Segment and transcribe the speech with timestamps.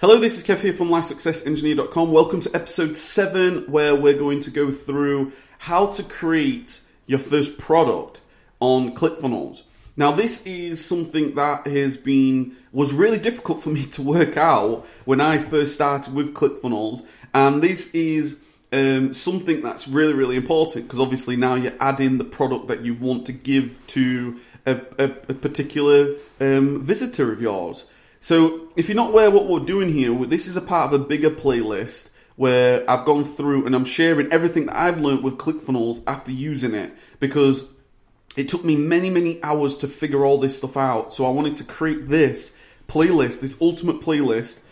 [0.00, 2.12] Hello, this is Kev here from LifeSuccessEngineer.com.
[2.12, 7.58] Welcome to episode 7, where we're going to go through how to create your first
[7.58, 8.20] product
[8.60, 9.62] on ClickFunnels.
[9.96, 14.86] Now, this is something that has been was really difficult for me to work out
[15.04, 17.04] when I first started with ClickFunnels,
[17.34, 18.38] and this is
[18.72, 22.94] um, something that's really, really important because obviously now you're adding the product that you
[22.94, 27.84] want to give to a, a, a particular um, visitor of yours.
[28.20, 31.04] So, if you're not aware what we're doing here, this is a part of a
[31.04, 36.02] bigger playlist where I've gone through and I'm sharing everything that I've learned with ClickFunnels
[36.06, 37.68] after using it because
[38.36, 41.14] it took me many, many hours to figure all this stuff out.
[41.14, 42.56] So, I wanted to create this
[42.88, 44.62] playlist, this ultimate playlist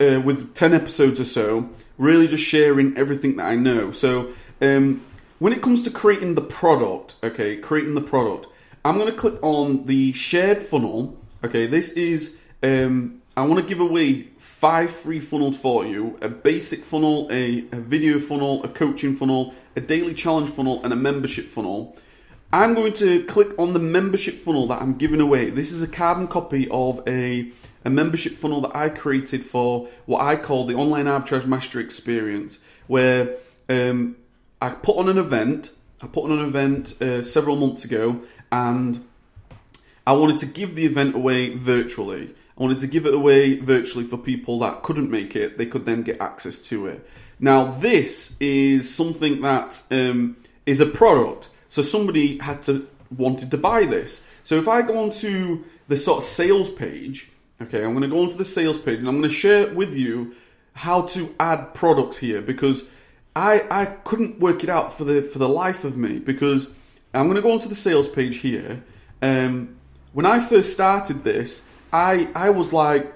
[0.00, 3.92] uh, with 10 episodes or so, really just sharing everything that I know.
[3.92, 5.02] So, um,
[5.38, 8.46] when it comes to creating the product, okay, creating the product,
[8.84, 11.18] I'm going to click on the shared funnel.
[11.44, 16.28] Okay, this is um, I want to give away five free funnels for you a
[16.28, 20.96] basic funnel, a, a video funnel, a coaching funnel, a daily challenge funnel, and a
[20.96, 21.96] membership funnel.
[22.52, 25.48] I'm going to click on the membership funnel that I'm giving away.
[25.48, 27.50] This is a carbon copy of a,
[27.86, 32.60] a membership funnel that I created for what I call the Online Arbitrage Mastery Experience,
[32.86, 33.36] where
[33.70, 34.16] um,
[34.60, 35.70] I put on an event.
[36.02, 38.20] I put on an event uh, several months ago,
[38.50, 39.02] and
[40.06, 42.34] I wanted to give the event away virtually.
[42.56, 45.58] I wanted to give it away virtually for people that couldn't make it.
[45.58, 47.08] They could then get access to it.
[47.40, 50.36] Now, this is something that um,
[50.66, 51.48] is a product.
[51.68, 52.86] So somebody had to
[53.16, 54.24] wanted to buy this.
[54.42, 57.30] So if I go onto the sort of sales page,
[57.60, 59.94] okay, I'm going to go onto the sales page and I'm going to share with
[59.94, 60.34] you
[60.74, 62.84] how to add products here because
[63.36, 66.72] I I couldn't work it out for the for the life of me because
[67.14, 68.82] I'm going to go onto the sales page here.
[69.20, 69.76] Um,
[70.12, 73.12] when I first started this, I I was like,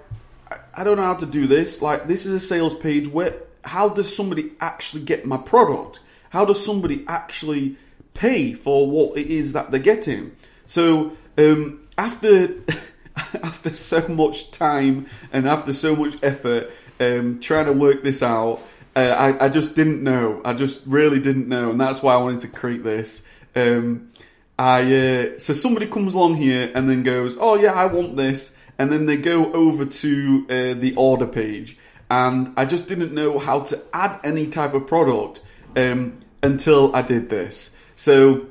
[0.75, 1.83] I don't know how to do this.
[1.83, 3.09] Like, this is a sales page.
[3.09, 6.01] Where how does somebody actually get my product?
[6.31, 7.77] How does somebody actually
[8.15, 10.36] pay for what it is that they're getting?
[10.67, 12.55] So um, after
[13.42, 16.70] after so much time and after so much effort
[17.01, 18.61] um, trying to work this out,
[18.95, 20.41] uh, I, I just didn't know.
[20.45, 23.27] I just really didn't know, and that's why I wanted to create this.
[23.55, 24.11] Um,
[24.59, 28.55] I uh, so somebody comes along here and then goes, "Oh yeah, I want this,"
[28.79, 31.77] and then they go over to uh, the order page,
[32.11, 35.42] and I just didn't know how to add any type of product
[35.75, 37.75] um, until I did this.
[37.97, 38.47] So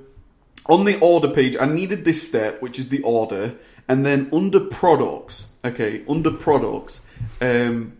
[0.65, 3.55] on the order page, I needed this step, which is the order,
[3.87, 7.05] and then under products, okay, under products,
[7.41, 7.97] um,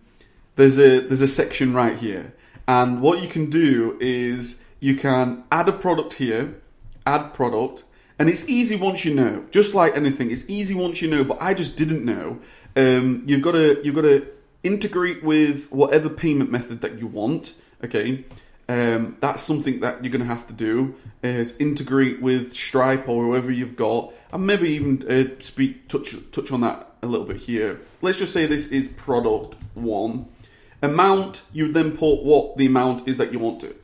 [0.56, 2.34] there's a there's a section right here,
[2.68, 6.56] and what you can do is you can add a product here,
[7.06, 7.84] add product
[8.18, 9.46] and it's easy once you know.
[9.52, 11.24] Just like anything, it's easy once you know.
[11.24, 12.40] But I just didn't know.
[12.76, 14.28] Um, you've got to you've got to
[14.64, 17.56] integrate with whatever payment method that you want.
[17.84, 18.26] Okay,
[18.70, 20.96] um, that's something that you're going to have to do.
[21.22, 26.52] Is integrate with Stripe or whoever you've got, and maybe even uh, speak touch touch
[26.52, 27.82] on that a little bit here.
[28.02, 30.28] Let's just say this is product one.
[30.82, 33.76] Amount you then put what the amount is that you want to.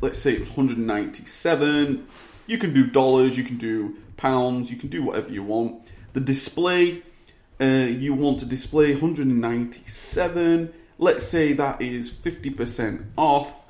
[0.00, 2.06] Let's say it was 197
[2.50, 5.86] you can do dollars, you can do pounds, you can do whatever you want.
[6.14, 7.02] The display,
[7.60, 10.74] uh, you want to display 197.
[10.98, 13.64] Let's say that is 50% off.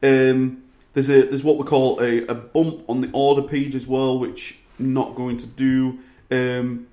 [0.00, 3.88] Um, there's a there's what we call a, a bump on the order page as
[3.88, 5.98] well, which I'm not going to do.
[6.30, 6.86] Um,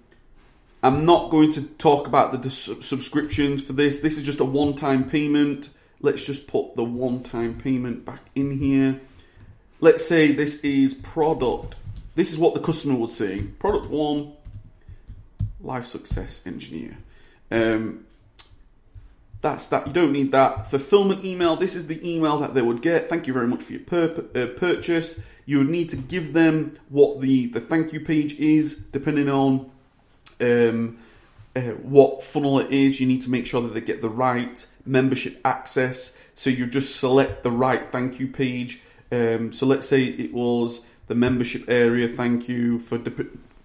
[0.82, 4.00] I'm not going to talk about the subscriptions for this.
[4.00, 5.70] This is just a one-time payment.
[6.00, 9.00] Let's just put the one-time payment back in here
[9.82, 11.76] let's say this is product.
[12.16, 13.42] This is what the customer would see.
[13.60, 14.34] Product one,
[15.60, 16.98] life success engineer.
[17.50, 18.06] Um,
[19.42, 19.88] that's that.
[19.88, 20.70] You don't need that.
[20.70, 21.56] Fulfillment email.
[21.56, 23.10] This is the email that they would get.
[23.10, 25.20] Thank you very much for your pur- uh, purchase.
[25.46, 29.72] You would need to give them what the, the thank you page is, depending on
[30.40, 31.00] um,
[31.56, 33.00] uh, what funnel it is.
[33.00, 36.16] You need to make sure that they get the right membership access.
[36.36, 38.82] So you just select the right thank you page
[39.12, 42.08] um, so let's say it was the membership area.
[42.08, 43.00] Thank you for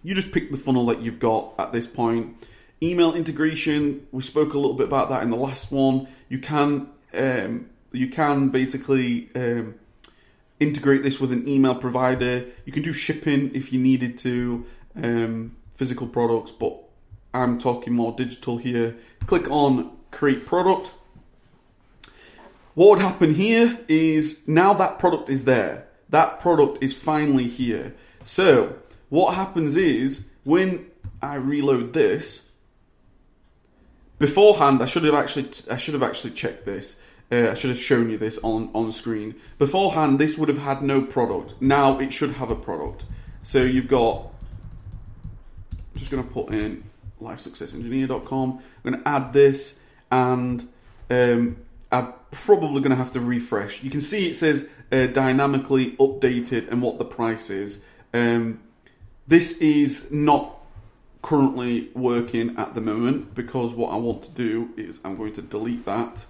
[0.03, 2.47] you just pick the funnel that you've got at this point.
[2.83, 4.07] Email integration.
[4.13, 6.09] We spoke a little bit about that in the last one.
[6.29, 9.77] You can um, you can basically um,
[10.61, 12.47] integrate this with an email provider.
[12.65, 14.67] You can do shipping if you needed to,
[15.03, 16.79] um, physical products, but
[17.33, 18.97] I'm talking more digital here.
[19.27, 20.93] Click on create product.
[22.77, 25.89] What would happen here is now that product is there.
[26.11, 27.95] That product is finally here.
[28.23, 28.77] So
[29.09, 30.85] what happens is when
[31.23, 32.51] I reload this,
[34.19, 36.99] beforehand, I should have actually I should have actually checked this.
[37.33, 39.37] Uh, I should have shown you this on on screen.
[39.59, 41.55] Beforehand, this would have had no product.
[41.63, 43.07] Now it should have a product.
[43.43, 44.31] So you've got.
[45.73, 46.85] I'm just going to put in
[47.23, 48.61] lifesuccessengineer.com.
[48.85, 49.81] I'm going to add this,
[50.11, 50.69] and
[51.09, 51.57] um,
[51.93, 53.83] I'm probably going to have to refresh.
[53.83, 57.83] You can see it says uh, dynamically updated and what the price is.
[58.13, 58.61] Um,
[59.27, 60.57] this is not
[61.23, 65.43] currently working at the moment because what I want to do is I'm going to
[65.43, 66.27] delete that.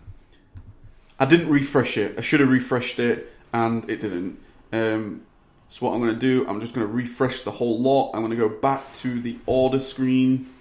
[1.19, 2.19] I didn't refresh it.
[2.19, 4.38] I should have refreshed it and it didn't.
[4.73, 5.23] Um,
[5.69, 8.12] so what I'm going to do, I'm just going to refresh the whole lot.
[8.14, 10.52] I'm going to go back to the order screen.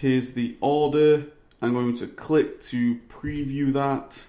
[0.00, 1.26] Here's the order.
[1.60, 4.26] I'm going to click to preview that.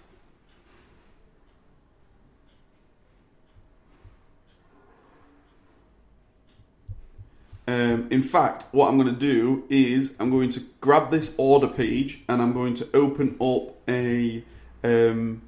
[7.68, 11.68] Um, in fact, what I'm going to do is I'm going to grab this order
[11.68, 14.44] page and I'm going to open up a.
[14.84, 15.44] Um,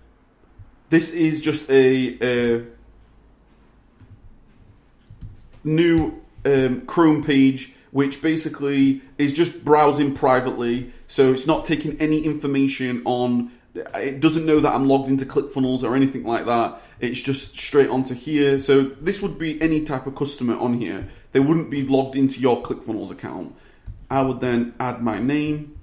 [0.92, 2.66] this is just a, a
[5.64, 10.92] new um, Chrome page, which basically is just browsing privately.
[11.08, 13.52] So it's not taking any information on.
[13.74, 16.82] It doesn't know that I'm logged into ClickFunnels or anything like that.
[17.00, 18.60] It's just straight onto here.
[18.60, 22.40] So this would be any type of customer on here they wouldn't be logged into
[22.40, 23.56] your ClickFunnels account.
[24.10, 25.80] I would then add my name.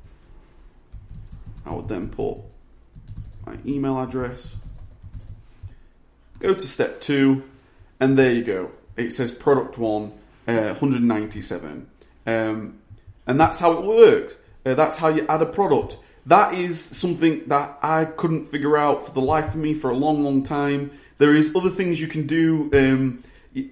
[1.64, 2.38] I would then put
[3.46, 4.56] my email address.
[6.38, 7.44] Go to step two,
[7.98, 8.70] and there you go.
[8.96, 10.12] It says product one,
[10.46, 11.88] uh, 197.
[12.28, 12.80] Um,
[13.26, 14.36] and that's how it works.
[14.66, 15.98] Uh, that's how you add a product.
[16.26, 19.96] That is something that I couldn't figure out for the life of me for a
[19.96, 20.90] long, long time.
[21.16, 22.70] There is other things you can do.
[22.74, 23.22] Um,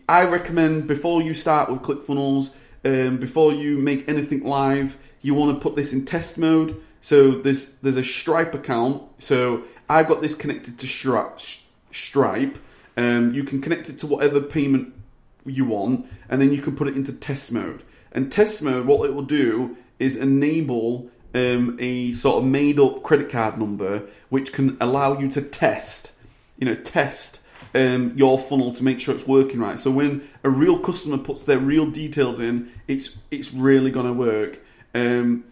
[0.09, 2.55] I recommend before you start with ClickFunnels,
[2.85, 6.81] um, before you make anything live, you want to put this in test mode.
[7.01, 9.03] So there's there's a Stripe account.
[9.19, 10.87] So I've got this connected to
[11.93, 12.59] Stripe.
[12.97, 14.95] Um, you can connect it to whatever payment
[15.45, 17.83] you want, and then you can put it into test mode.
[18.17, 23.03] And test mode, what it will do is enable um, a sort of made up
[23.03, 26.13] credit card number, which can allow you to test,
[26.59, 27.41] you know, test
[27.75, 29.79] um, your funnel to make sure it's working right.
[29.79, 34.15] So when a real customer puts their real details in, it's it's really going to
[34.15, 34.61] work.
[34.95, 35.45] Um,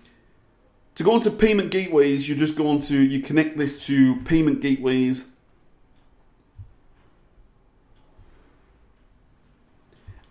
[0.94, 5.31] to go into payment gateways, you just go onto you connect this to payment gateways.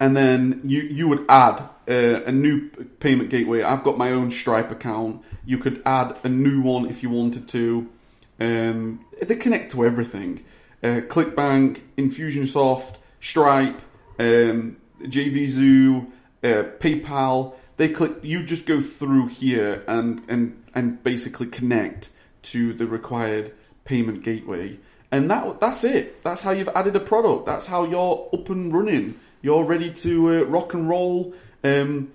[0.04, 2.68] And then you, you would add a new
[3.00, 3.64] payment gateway.
[3.64, 5.24] I've got my own Stripe account.
[5.46, 7.90] You could add a new one if you wanted to.
[8.38, 10.44] Um, they connect to everything
[10.84, 13.82] uh, ClickBank, Infusionsoft, Stripe,
[14.20, 16.12] um, JVZoo,
[16.44, 17.54] uh, PayPal.
[17.78, 18.12] They click.
[18.24, 22.10] You just go through here and and and basically connect
[22.52, 23.54] to the required
[23.86, 24.80] payment gateway,
[25.14, 26.22] and that that's it.
[26.26, 27.46] That's how you've added a product.
[27.46, 29.18] That's how you're up and running.
[29.44, 31.34] You're ready to uh, rock and roll.
[31.66, 32.14] Um,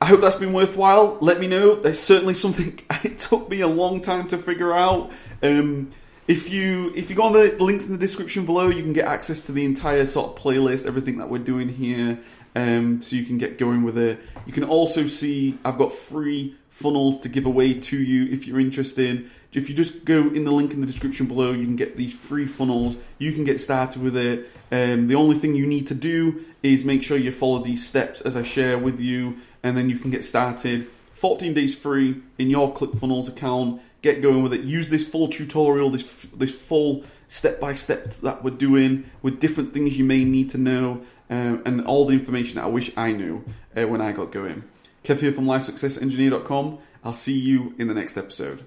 [0.00, 1.18] I hope that's been worthwhile.
[1.20, 1.74] Let me know.
[1.74, 5.10] There's certainly something it took me a long time to figure out.
[5.42, 5.90] Um,
[6.28, 9.06] if you if you go on the links in the description below, you can get
[9.06, 12.20] access to the entire sort of playlist, everything that we're doing here,
[12.54, 14.20] um, so you can get going with it.
[14.46, 18.60] You can also see I've got free funnels to give away to you if you're
[18.60, 19.28] interested.
[19.52, 22.14] If you just go in the link in the description below, you can get these
[22.14, 22.96] free funnels.
[23.18, 24.48] You can get started with it.
[24.70, 28.20] Um, the only thing you need to do is make sure you follow these steps
[28.20, 30.88] as I share with you, and then you can get started.
[31.12, 34.62] 14 days free in your ClickFunnels account get going with it.
[34.62, 39.72] Use this full tutorial, this this full step by step that we're doing with different
[39.72, 43.12] things you may need to know, uh, and all the information that I wish I
[43.12, 43.44] knew
[43.76, 44.64] uh, when I got going.
[45.04, 46.78] Kev here from LifeSuccessEngineer.com.
[47.02, 48.66] I'll see you in the next episode.